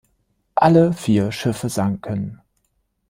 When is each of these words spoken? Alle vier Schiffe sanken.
Alle 0.55 0.93
vier 0.93 1.31
Schiffe 1.31 1.69
sanken. 1.69 2.41